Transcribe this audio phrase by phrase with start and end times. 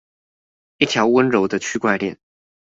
[0.79, 2.17] 一條溫柔的區塊鍊